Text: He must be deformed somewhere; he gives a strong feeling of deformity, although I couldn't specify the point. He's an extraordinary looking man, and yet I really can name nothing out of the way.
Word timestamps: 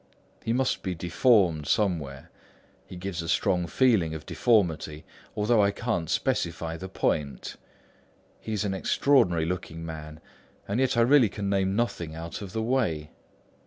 He 0.43 0.51
must 0.51 0.81
be 0.81 0.95
deformed 0.95 1.67
somewhere; 1.67 2.31
he 2.87 2.95
gives 2.95 3.21
a 3.21 3.29
strong 3.29 3.67
feeling 3.67 4.15
of 4.15 4.25
deformity, 4.25 5.05
although 5.35 5.61
I 5.63 5.69
couldn't 5.69 6.09
specify 6.09 6.75
the 6.75 6.89
point. 6.89 7.55
He's 8.39 8.65
an 8.65 8.73
extraordinary 8.73 9.45
looking 9.45 9.85
man, 9.85 10.19
and 10.67 10.79
yet 10.79 10.97
I 10.97 11.01
really 11.01 11.29
can 11.29 11.51
name 11.51 11.75
nothing 11.75 12.15
out 12.15 12.41
of 12.41 12.51
the 12.51 12.63
way. 12.63 13.11